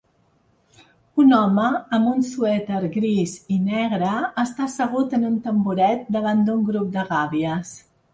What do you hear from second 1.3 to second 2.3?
home amb un